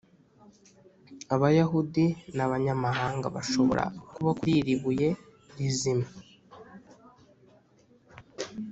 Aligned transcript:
abayahudi 1.35 2.05
n’abanyamahanga 2.35 3.27
bashobora 3.35 3.83
kubaka 4.13 4.37
kuri 4.39 4.51
iri 4.59 4.75
buye 4.81 5.09
rizima 5.57 6.07